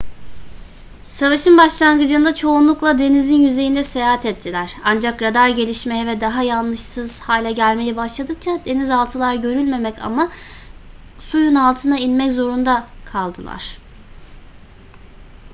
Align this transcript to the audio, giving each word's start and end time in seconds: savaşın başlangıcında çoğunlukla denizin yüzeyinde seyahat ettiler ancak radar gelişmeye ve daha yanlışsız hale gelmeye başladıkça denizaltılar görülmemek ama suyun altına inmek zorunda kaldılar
savaşın 1.09 1.57
başlangıcında 1.57 2.35
çoğunlukla 2.35 2.99
denizin 2.99 3.41
yüzeyinde 3.41 3.83
seyahat 3.83 4.25
ettiler 4.25 4.75
ancak 4.83 5.21
radar 5.21 5.49
gelişmeye 5.49 6.07
ve 6.07 6.21
daha 6.21 6.43
yanlışsız 6.43 7.21
hale 7.21 7.51
gelmeye 7.51 7.95
başladıkça 7.95 8.65
denizaltılar 8.65 9.35
görülmemek 9.35 10.01
ama 10.01 10.29
suyun 11.19 11.55
altına 11.55 11.97
inmek 11.97 12.31
zorunda 12.31 12.87
kaldılar 13.05 13.77